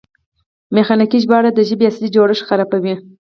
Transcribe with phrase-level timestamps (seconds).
[0.75, 2.95] میخانیکي ژباړه د ژبې اصلي جوړښت خرابوي.